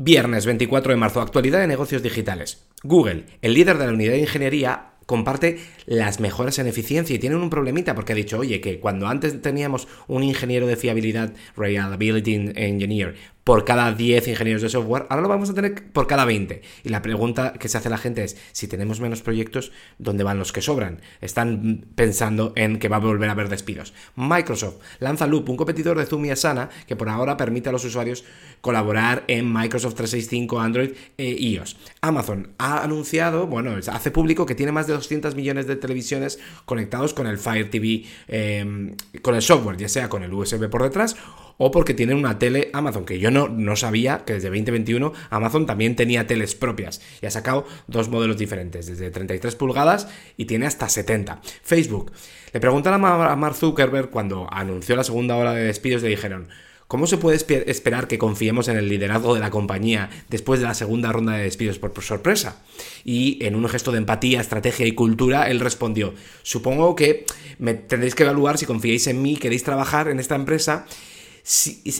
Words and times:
Viernes 0.00 0.46
24 0.46 0.92
de 0.92 0.96
marzo, 0.96 1.20
actualidad 1.20 1.58
de 1.58 1.66
negocios 1.66 2.04
digitales. 2.04 2.64
Google, 2.84 3.24
el 3.42 3.54
líder 3.54 3.78
de 3.78 3.86
la 3.86 3.92
unidad 3.92 4.12
de 4.12 4.20
ingeniería, 4.20 4.92
comparte 5.06 5.58
las 5.86 6.20
mejoras 6.20 6.60
en 6.60 6.68
eficiencia 6.68 7.16
y 7.16 7.18
tienen 7.18 7.40
un 7.40 7.50
problemita 7.50 7.96
porque 7.96 8.12
ha 8.12 8.16
dicho, 8.16 8.38
oye, 8.38 8.60
que 8.60 8.78
cuando 8.78 9.08
antes 9.08 9.42
teníamos 9.42 9.88
un 10.06 10.22
ingeniero 10.22 10.68
de 10.68 10.76
fiabilidad, 10.76 11.34
Reliability 11.56 12.52
Engineer, 12.54 13.16
por 13.48 13.64
cada 13.64 13.94
10 13.94 14.28
ingenieros 14.28 14.60
de 14.60 14.68
software, 14.68 15.06
ahora 15.08 15.22
lo 15.22 15.28
vamos 15.28 15.48
a 15.48 15.54
tener 15.54 15.90
por 15.94 16.06
cada 16.06 16.26
20. 16.26 16.60
Y 16.84 16.90
la 16.90 17.00
pregunta 17.00 17.54
que 17.54 17.70
se 17.70 17.78
hace 17.78 17.88
la 17.88 17.96
gente 17.96 18.22
es, 18.22 18.36
si 18.52 18.68
tenemos 18.68 19.00
menos 19.00 19.22
proyectos, 19.22 19.72
¿dónde 19.96 20.22
van 20.22 20.38
los 20.38 20.52
que 20.52 20.60
sobran? 20.60 21.00
Están 21.22 21.86
pensando 21.94 22.52
en 22.56 22.78
que 22.78 22.90
va 22.90 22.96
a 22.96 22.98
volver 22.98 23.26
a 23.30 23.32
haber 23.32 23.48
despidos. 23.48 23.94
Microsoft 24.16 24.82
lanza 24.98 25.26
Loop, 25.26 25.48
un 25.48 25.56
competidor 25.56 25.96
de 25.96 26.04
Zoom 26.04 26.26
y 26.26 26.30
Asana, 26.30 26.68
que 26.86 26.94
por 26.94 27.08
ahora 27.08 27.38
permite 27.38 27.70
a 27.70 27.72
los 27.72 27.86
usuarios 27.86 28.22
colaborar 28.60 29.24
en 29.28 29.50
Microsoft 29.50 29.94
365, 29.94 30.60
Android 30.60 30.90
e 31.16 31.30
iOS. 31.30 31.78
Amazon 32.02 32.50
ha 32.58 32.82
anunciado, 32.82 33.46
bueno, 33.46 33.74
hace 33.90 34.10
público 34.10 34.44
que 34.44 34.56
tiene 34.56 34.72
más 34.72 34.86
de 34.86 34.92
200 34.92 35.34
millones 35.34 35.66
de 35.66 35.76
televisiones 35.76 36.38
conectados 36.66 37.14
con 37.14 37.26
el 37.26 37.38
Fire 37.38 37.70
TV, 37.70 38.04
em, 38.26 38.94
con 39.22 39.34
el 39.34 39.40
software, 39.40 39.78
ya 39.78 39.88
sea 39.88 40.10
con 40.10 40.22
el 40.22 40.34
USB 40.34 40.68
por 40.68 40.82
detrás 40.82 41.16
o 41.58 41.70
porque 41.70 41.92
tienen 41.92 42.16
una 42.16 42.38
tele 42.38 42.70
Amazon, 42.72 43.04
que 43.04 43.18
yo 43.18 43.30
no, 43.30 43.48
no 43.48 43.76
sabía 43.76 44.24
que 44.24 44.34
desde 44.34 44.48
2021 44.48 45.12
Amazon 45.28 45.66
también 45.66 45.96
tenía 45.96 46.26
teles 46.26 46.54
propias 46.54 47.02
y 47.20 47.26
ha 47.26 47.30
sacado 47.30 47.66
dos 47.86 48.08
modelos 48.08 48.38
diferentes, 48.38 48.86
desde 48.86 49.10
33 49.10 49.54
pulgadas 49.56 50.08
y 50.36 50.46
tiene 50.46 50.66
hasta 50.66 50.88
70. 50.88 51.40
Facebook. 51.62 52.12
Le 52.52 52.60
preguntaron 52.60 53.04
a 53.04 53.36
Mark 53.36 53.56
Zuckerberg 53.56 54.10
cuando 54.10 54.48
anunció 54.50 54.96
la 54.96 55.04
segunda 55.04 55.36
hora 55.36 55.52
de 55.52 55.64
despidos, 55.64 56.02
le 56.02 56.08
dijeron, 56.08 56.48
¿Cómo 56.88 57.06
se 57.06 57.18
puede 57.18 57.36
esperar 57.70 58.08
que 58.08 58.16
confiemos 58.16 58.66
en 58.68 58.78
el 58.78 58.88
liderazgo 58.88 59.34
de 59.34 59.40
la 59.40 59.50
compañía 59.50 60.08
después 60.30 60.58
de 60.58 60.64
la 60.64 60.72
segunda 60.72 61.12
ronda 61.12 61.34
de 61.34 61.42
despidos 61.42 61.78
por 61.78 61.92
sorpresa? 62.02 62.62
Y 63.04 63.44
en 63.44 63.56
un 63.56 63.68
gesto 63.68 63.92
de 63.92 63.98
empatía, 63.98 64.40
estrategia 64.40 64.86
y 64.86 64.92
cultura, 64.92 65.50
él 65.50 65.60
respondió, 65.60 66.14
supongo 66.42 66.96
que 66.96 67.26
me 67.58 67.74
tendréis 67.74 68.14
que 68.14 68.22
evaluar 68.22 68.56
si 68.56 68.64
confiáis 68.64 69.06
en 69.06 69.20
mí, 69.20 69.36
queréis 69.36 69.64
trabajar 69.64 70.08
en 70.08 70.18
esta 70.18 70.34
empresa 70.34 70.86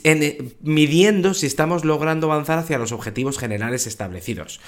eh, 0.04 0.54
midiendo 0.60 1.34
si 1.34 1.46
estamos 1.46 1.84
logrando 1.84 2.30
avanzar 2.30 2.58
hacia 2.58 2.78
los 2.78 2.92
objetivos 2.92 3.38
generales 3.38 3.86
establecidos. 3.86 4.60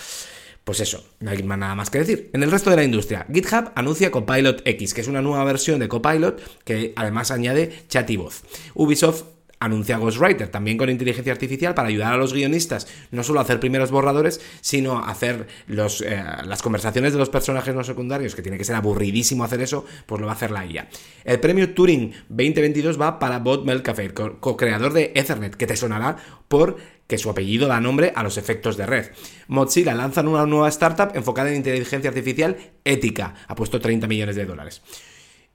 Pues 0.64 0.80
eso, 0.80 1.04
no 1.20 1.30
hay 1.30 1.42
nada 1.42 1.74
más 1.74 1.90
que 1.90 1.98
decir. 1.98 2.30
En 2.32 2.42
el 2.42 2.50
resto 2.50 2.70
de 2.70 2.76
la 2.76 2.84
industria, 2.84 3.26
GitHub 3.32 3.72
anuncia 3.74 4.10
Copilot 4.10 4.62
X, 4.66 4.94
que 4.94 5.00
es 5.00 5.08
una 5.08 5.22
nueva 5.22 5.42
versión 5.44 5.80
de 5.80 5.88
Copilot 5.88 6.40
que 6.64 6.92
además 6.96 7.30
añade 7.30 7.84
chat 7.88 8.08
y 8.10 8.16
voz. 8.16 8.42
Ubisoft 8.74 9.24
anuncia 9.60 9.98
Ghostwriter, 9.98 10.48
también 10.48 10.78
con 10.78 10.88
inteligencia 10.88 11.32
artificial 11.32 11.74
para 11.74 11.88
ayudar 11.88 12.14
a 12.14 12.16
los 12.16 12.32
guionistas 12.32 12.88
no 13.10 13.22
solo 13.22 13.40
a 13.40 13.42
hacer 13.42 13.60
primeros 13.60 13.90
borradores, 13.90 14.40
sino 14.62 14.98
a 14.98 15.10
hacer 15.10 15.46
eh, 15.68 16.24
las 16.44 16.62
conversaciones 16.62 17.12
de 17.12 17.18
los 17.18 17.28
personajes 17.28 17.74
no 17.74 17.84
secundarios, 17.84 18.34
que 18.34 18.42
tiene 18.42 18.58
que 18.58 18.64
ser 18.64 18.76
aburridísimo 18.76 19.44
hacer 19.44 19.60
eso, 19.60 19.84
pues 20.06 20.20
lo 20.20 20.26
va 20.26 20.32
a 20.32 20.36
hacer 20.36 20.50
la 20.50 20.64
IA. 20.64 20.88
El 21.24 21.40
premio 21.40 21.74
Turing 21.74 22.12
2022 22.28 23.00
va 23.00 23.18
para 23.18 23.38
Bob 23.38 23.64
Melcafe, 23.64 24.12
co-creador 24.12 24.94
de 24.94 25.12
Ethernet, 25.14 25.54
que 25.54 25.66
te 25.66 25.76
sonará 25.76 26.16
por 26.48 26.78
que 27.06 27.18
su 27.18 27.28
apellido 27.28 27.66
da 27.66 27.80
nombre 27.80 28.12
a 28.14 28.22
los 28.22 28.38
efectos 28.38 28.76
de 28.76 28.86
red. 28.86 29.10
Mozilla 29.48 29.94
lanza 29.94 30.22
una 30.22 30.46
nueva 30.46 30.68
startup 30.68 31.10
enfocada 31.14 31.50
en 31.50 31.56
inteligencia 31.56 32.08
artificial 32.08 32.56
ética, 32.84 33.34
ha 33.48 33.54
puesto 33.56 33.80
30 33.80 34.06
millones 34.06 34.36
de 34.36 34.46
dólares. 34.46 34.80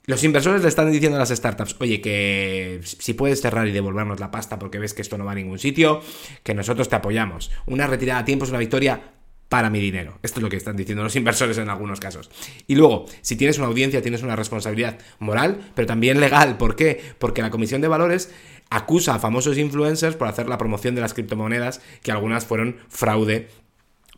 Los 0.07 0.23
inversores 0.23 0.61
le 0.61 0.67
están 0.67 0.91
diciendo 0.91 1.15
a 1.17 1.19
las 1.19 1.29
startups, 1.29 1.77
oye, 1.79 1.99
que 1.99 2.79
si 2.83 3.13
puedes 3.13 3.41
cerrar 3.41 3.67
y 3.67 3.71
devolvernos 3.71 4.19
la 4.19 4.29
pasta 4.29 4.59
porque 4.59 4.77
ves 4.77 4.93
que 4.93 5.01
esto 5.01 5.17
no 5.17 5.25
va 5.25 5.31
a 5.31 5.35
ningún 5.35 5.57
sitio, 5.57 6.01
que 6.43 6.53
nosotros 6.53 6.89
te 6.89 6.95
apoyamos. 6.95 7.51
Una 7.65 7.87
retirada 7.87 8.19
a 8.19 8.25
tiempo 8.25 8.45
es 8.45 8.51
una 8.51 8.59
victoria 8.59 9.15
para 9.49 9.69
mi 9.69 9.79
dinero. 9.79 10.19
Esto 10.21 10.39
es 10.39 10.43
lo 10.43 10.49
que 10.49 10.57
están 10.57 10.75
diciendo 10.75 11.03
los 11.03 11.15
inversores 11.15 11.57
en 11.57 11.69
algunos 11.69 11.99
casos. 11.99 12.29
Y 12.67 12.75
luego, 12.75 13.05
si 13.21 13.35
tienes 13.35 13.57
una 13.57 13.67
audiencia, 13.67 14.01
tienes 14.01 14.21
una 14.21 14.35
responsabilidad 14.35 14.99
moral, 15.19 15.71
pero 15.75 15.87
también 15.87 16.19
legal. 16.19 16.57
¿Por 16.57 16.75
qué? 16.75 17.01
Porque 17.19 17.41
la 17.41 17.51
Comisión 17.51 17.81
de 17.81 17.87
Valores 17.87 18.31
acusa 18.69 19.15
a 19.15 19.19
famosos 19.19 19.57
influencers 19.57 20.15
por 20.15 20.27
hacer 20.27 20.49
la 20.49 20.57
promoción 20.57 20.95
de 20.95 21.01
las 21.01 21.13
criptomonedas, 21.13 21.81
que 22.01 22.11
algunas 22.11 22.45
fueron 22.45 22.77
fraude, 22.89 23.49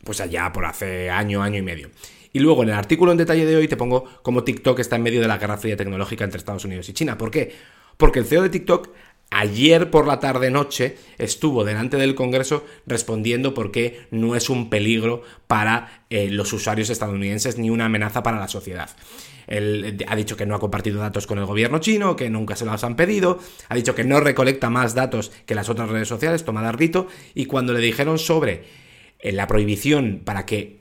pues 0.04 0.20
allá 0.20 0.52
por 0.52 0.64
hace 0.64 1.10
año, 1.10 1.42
año 1.42 1.58
y 1.58 1.62
medio. 1.62 1.90
Y 2.32 2.40
luego 2.40 2.62
en 2.62 2.70
el 2.70 2.74
artículo 2.74 3.12
en 3.12 3.18
detalle 3.18 3.46
de 3.46 3.56
hoy 3.56 3.68
te 3.68 3.76
pongo 3.76 4.04
cómo 4.22 4.44
TikTok 4.44 4.78
está 4.80 4.96
en 4.96 5.02
medio 5.02 5.20
de 5.20 5.28
la 5.28 5.38
guerra 5.38 5.56
fría 5.56 5.76
tecnológica 5.76 6.24
entre 6.24 6.38
Estados 6.38 6.64
Unidos 6.64 6.88
y 6.88 6.92
China. 6.92 7.18
¿Por 7.18 7.30
qué? 7.30 7.54
Porque 7.96 8.20
el 8.20 8.26
CEO 8.26 8.42
de 8.42 8.50
TikTok 8.50 8.90
ayer 9.30 9.90
por 9.90 10.06
la 10.06 10.20
tarde-noche 10.20 10.96
estuvo 11.18 11.64
delante 11.64 11.96
del 11.96 12.14
Congreso 12.14 12.64
respondiendo 12.86 13.54
por 13.54 13.70
qué 13.70 14.06
no 14.10 14.36
es 14.36 14.48
un 14.48 14.70
peligro 14.70 15.22
para 15.46 16.04
eh, 16.10 16.30
los 16.30 16.52
usuarios 16.52 16.90
estadounidenses 16.90 17.58
ni 17.58 17.70
una 17.70 17.86
amenaza 17.86 18.22
para 18.22 18.38
la 18.38 18.48
sociedad. 18.48 18.90
Él 19.46 20.04
ha 20.06 20.16
dicho 20.16 20.36
que 20.36 20.46
no 20.46 20.54
ha 20.54 20.60
compartido 20.60 21.00
datos 21.00 21.26
con 21.26 21.38
el 21.38 21.46
gobierno 21.46 21.78
chino, 21.78 22.16
que 22.16 22.28
nunca 22.28 22.54
se 22.54 22.66
los 22.66 22.84
han 22.84 22.96
pedido, 22.96 23.38
ha 23.68 23.74
dicho 23.74 23.94
que 23.94 24.04
no 24.04 24.20
recolecta 24.20 24.68
más 24.68 24.94
datos 24.94 25.32
que 25.46 25.54
las 25.54 25.70
otras 25.70 25.88
redes 25.88 26.08
sociales, 26.08 26.44
toma 26.44 26.62
de 26.62 26.72
rito, 26.72 27.08
y 27.34 27.46
cuando 27.46 27.72
le 27.72 27.80
dijeron 27.80 28.18
sobre 28.18 28.64
eh, 29.18 29.32
la 29.32 29.46
prohibición 29.46 30.20
para 30.24 30.44
que 30.44 30.77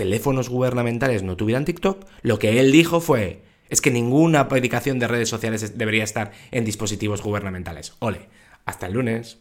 teléfonos 0.00 0.48
gubernamentales 0.48 1.22
no 1.22 1.36
tuvieran 1.36 1.66
TikTok, 1.66 2.06
lo 2.22 2.38
que 2.38 2.58
él 2.58 2.72
dijo 2.72 3.02
fue, 3.02 3.42
es 3.68 3.82
que 3.82 3.90
ninguna 3.90 4.40
aplicación 4.40 4.98
de 4.98 5.06
redes 5.06 5.28
sociales 5.28 5.76
debería 5.76 6.04
estar 6.04 6.32
en 6.52 6.64
dispositivos 6.64 7.22
gubernamentales. 7.22 7.92
Ole, 7.98 8.30
hasta 8.64 8.86
el 8.86 8.94
lunes. 8.94 9.40